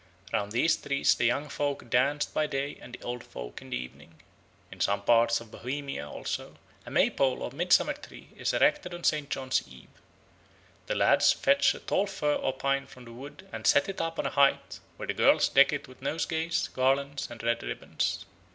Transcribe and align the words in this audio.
Round 0.33 0.51
these 0.51 0.75
trees 0.75 1.13
the 1.13 1.25
young 1.27 1.47
folk 1.47 1.87
danced 1.91 2.33
by 2.33 2.47
day 2.47 2.75
and 2.81 2.93
the 2.95 3.03
old 3.03 3.23
folk 3.23 3.61
in 3.61 3.69
the 3.69 3.77
evening. 3.77 4.19
In 4.71 4.79
some 4.79 5.03
parts 5.03 5.39
of 5.39 5.51
Bohemia 5.51 6.09
also 6.09 6.55
a 6.87 6.89
May 6.89 7.11
pole 7.11 7.43
or 7.43 7.51
midsummer 7.51 7.93
tree 7.93 8.29
is 8.35 8.51
erected 8.51 8.95
on 8.95 9.03
St. 9.03 9.29
John's 9.29 9.61
Eve. 9.67 10.01
The 10.87 10.95
lads 10.95 11.31
fetch 11.33 11.75
a 11.75 11.79
tall 11.79 12.07
fir 12.07 12.33
or 12.33 12.51
pine 12.53 12.87
from 12.87 13.05
the 13.05 13.13
wood 13.13 13.47
and 13.53 13.67
set 13.67 13.87
it 13.87 14.01
up 14.01 14.17
on 14.17 14.25
a 14.25 14.31
height, 14.31 14.79
where 14.97 15.05
the 15.05 15.13
girls 15.13 15.49
deck 15.49 15.71
it 15.71 15.87
with 15.87 16.01
nosegays, 16.01 16.69
garlands, 16.69 17.29
and 17.29 17.43
red 17.43 17.61
ribbons. 17.61 18.25